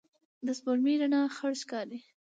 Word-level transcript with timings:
د 0.45 0.47
سپوږمۍ 0.57 0.95
رڼا 1.01 1.21
خړه 1.35 1.55
ښکاري 1.61 1.99